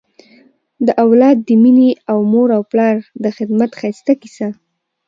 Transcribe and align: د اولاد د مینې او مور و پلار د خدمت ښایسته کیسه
د 0.85 0.87
اولاد 1.03 1.37
د 1.47 1.49
مینې 1.63 1.91
او 2.11 2.17
مور 2.31 2.49
و 2.59 2.63
پلار 2.71 2.95
د 3.23 3.25
خدمت 3.37 3.71
ښایسته 3.79 4.13
کیسه 4.21 4.47